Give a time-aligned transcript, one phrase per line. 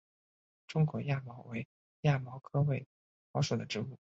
[0.67, 1.67] 中亚卫矛为
[2.01, 2.87] 卫矛科卫
[3.31, 3.99] 矛属的植物。